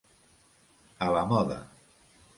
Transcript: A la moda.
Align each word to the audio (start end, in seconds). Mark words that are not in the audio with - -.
A 1.09 1.13
la 1.17 1.23
moda. 1.35 1.59